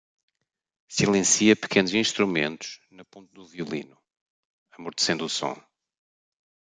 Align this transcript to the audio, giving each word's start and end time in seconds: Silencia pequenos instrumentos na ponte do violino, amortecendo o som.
Silencia 0.97 1.55
pequenos 1.63 1.93
instrumentos 2.05 2.69
na 2.95 3.03
ponte 3.11 3.31
do 3.37 3.43
violino, 3.53 3.95
amortecendo 4.75 5.23
o 5.25 5.29
som. 5.39 5.55